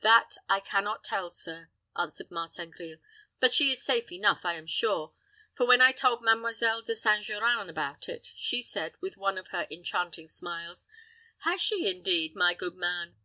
[0.00, 2.96] "That I can not tell, sir," answered Martin Grille;
[3.40, 5.12] "but she is safe enough, I am sure;
[5.54, 7.22] for when I told Mademoiselle De St.
[7.22, 10.88] Geran about it, she said, with one of her enchanting smiles,
[11.40, 13.16] 'Has she, indeed, my good man?